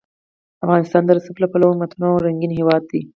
افغانستان 0.65 1.03
د 1.05 1.09
رسوب 1.17 1.35
له 1.43 1.47
پلوه 1.51 1.71
یو 1.73 1.79
متنوع 1.81 2.11
او 2.13 2.23
رنګین 2.25 2.51
هېواد 2.59 2.83
دی. 2.91 3.01